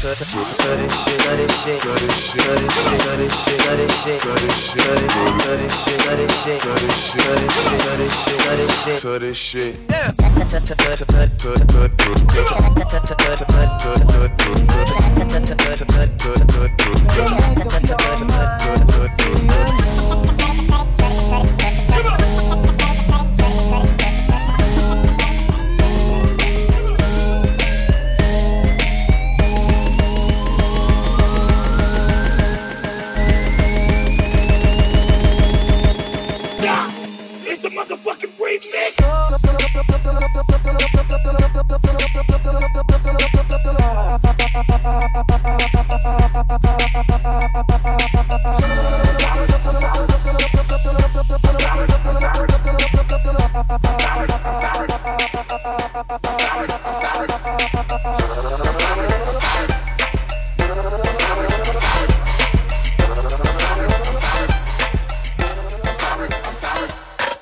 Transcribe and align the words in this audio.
cut 0.00 0.16
it, 0.18 0.24
cut 0.24 0.80
it, 0.80 0.90
shit, 0.90 1.20
cut 1.20 1.36
shit, 1.52 1.76
cut 1.82 2.00
shit, 2.08 2.40
cut 2.40 2.64
shit, 2.72 3.00
cut 3.04 3.20
shit, 3.28 3.60
cut 3.60 3.84
shit, 3.92 4.20
cut 4.22 4.40
shit, 4.48 4.80
cut 4.80 5.04
cut 5.44 5.60
shit, 5.70 6.00
cut 6.00 6.24
shit, 6.30 6.56
cut 6.62 6.80
shit, 6.88 7.20
cut 7.20 7.44
shit, 7.52 7.76
cut 7.84 8.00
shit, 8.00 8.40
cut 8.40 8.64
shit, 8.72 9.02
cut 9.02 9.36
shit. 9.36 9.76
Cut, 9.90 10.16
cut, 10.16 10.78
cut, 10.78 11.04
cut, 11.06 11.28
cut, 11.28 12.00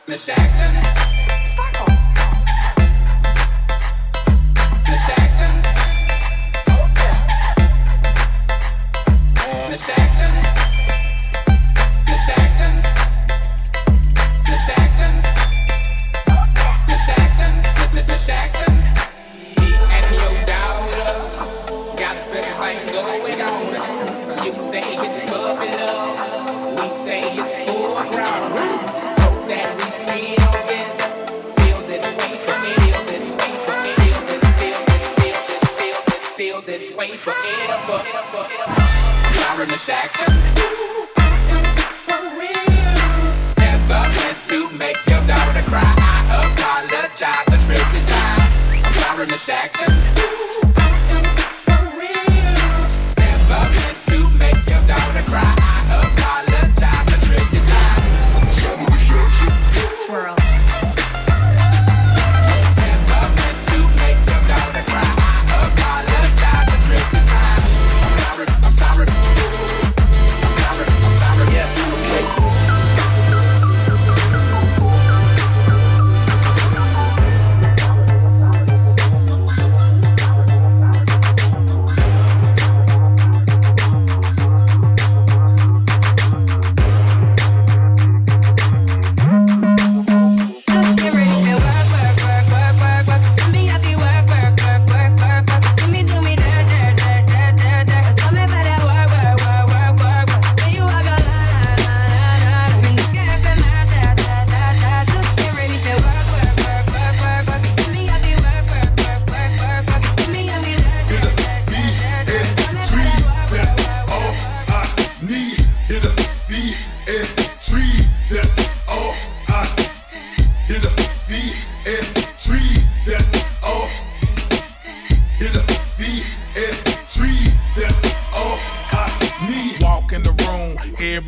Miss 0.08 0.24
Jackson. 0.24 0.72
Sparkle. 1.44 1.92
Miss 4.88 5.06
Jackson. 5.06 5.52
Oh, 6.66 6.88
Jackson. 9.84 10.32
Miss 12.06 12.24
Jackson. 12.26 12.72
Miss 14.48 14.64
Jackson. 14.66 15.12
Oh, 16.30 16.44
Jackson. 17.06 17.52
Miss 17.92 18.26
Jackson. 18.26 18.74
Me 19.60 19.68
and 19.92 20.08
your 20.16 20.32
daughter 20.48 21.12
got 22.00 22.16
a 22.16 22.18
thing 22.24 22.80
going 22.94 23.40
on. 23.42 24.42
You 24.42 24.52
say 24.58 24.84
it's 24.88 25.18
puppy 25.30 25.68
love. 25.76 26.80
We 26.80 26.88
say 26.96 27.20
it's 27.36 27.54
full 27.70 28.10
ground. 28.10 28.77
forever. 37.18 37.98
Lyra 39.36 39.66
Jackson. 39.86 40.87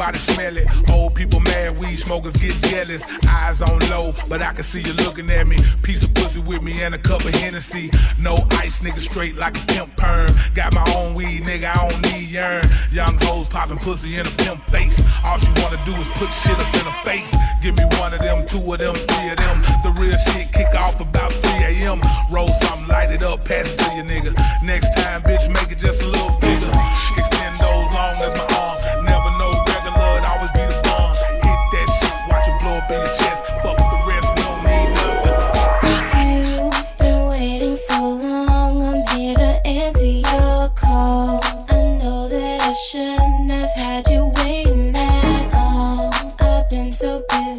Everybody 0.00 0.18
smell 0.18 0.56
it. 0.56 0.90
Old 0.90 1.14
people 1.14 1.40
mad, 1.40 1.78
weed 1.78 1.98
smokers 1.98 2.32
get 2.34 2.54
jealous. 2.70 3.04
Eyes 3.26 3.60
on 3.60 3.78
low, 3.90 4.12
but 4.28 4.40
I 4.40 4.52
can 4.52 4.64
see 4.64 4.80
you 4.80 4.92
looking 4.94 5.28
at 5.30 5.46
me. 5.46 5.58
Piece 5.82 6.02
of 6.04 6.14
pussy 6.14 6.40
with 6.40 6.62
me 6.62 6.80
and 6.82 6.94
a 6.94 6.98
cup 6.98 7.24
of 7.24 7.34
Hennessy. 7.34 7.90
No 8.18 8.34
ice, 8.52 8.82
nigga, 8.82 9.00
straight 9.00 9.36
like 9.36 9.56
a 9.56 9.66
pimp 9.66 9.94
perm. 9.96 10.30
Got 10.54 10.74
my 10.74 10.84
own 10.96 11.14
weed, 11.14 11.42
nigga, 11.42 11.76
I 11.76 11.88
don't 11.88 12.02
need 12.12 12.36
urn. 12.36 12.64
Young 12.92 13.16
hoes 13.22 13.48
popping 13.48 13.78
pussy 13.78 14.16
in 14.16 14.26
a 14.26 14.30
pimp 14.30 14.64
face. 14.68 15.00
All 15.24 15.38
she 15.38 15.52
wanna 15.60 15.82
do 15.84 15.94
is 15.96 16.08
put 16.16 16.30
shit 16.32 16.58
up 16.58 16.74
in 16.74 16.80
her 16.80 17.04
face. 17.04 17.34
Give 17.62 17.76
me 17.76 17.84
one 18.00 18.14
of 18.14 18.20
them, 18.20 18.46
two 18.46 18.72
of 18.72 18.78
them, 18.78 18.94
three 18.94 19.30
of 19.30 19.36
them. 19.36 19.60
The 19.84 19.92
real 20.00 20.09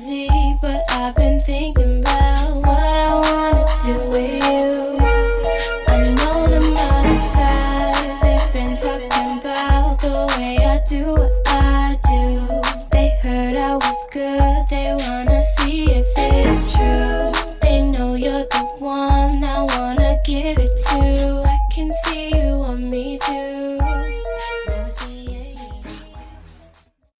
busy, 0.01 0.57
but 0.61 0.83
I've 0.89 1.15
been 1.15 1.39
thinking 1.39 1.99
about 1.99 2.55
what 2.55 2.67
I 2.67 3.13
wanna 3.19 3.67
do 3.85 4.09
with 4.09 4.31
you. 4.31 4.97
I 5.87 6.13
know 6.17 6.47
them 6.47 6.73
other 6.75 7.19
guys, 7.35 8.21
they've 8.21 8.53
been 8.53 8.75
talking 8.77 9.39
about 9.39 9.99
the 9.99 10.33
way 10.37 10.57
I 10.57 10.81
do 10.87 11.13
what 11.13 11.31
I 11.47 11.99
do. 12.03 12.61
They 12.91 13.09
heard 13.21 13.55
I 13.55 13.75
was 13.75 14.05
good. 14.11 14.51